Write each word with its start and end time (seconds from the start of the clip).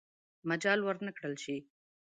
مجال 0.49 0.79
ورنه 0.83 1.11
کړل 1.17 1.35
شي. 1.43 1.57